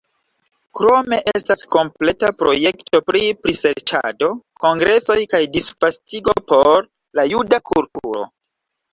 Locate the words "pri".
3.09-3.21